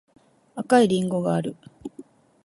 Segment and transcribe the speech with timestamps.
[0.55, 1.55] 赤いりんごがある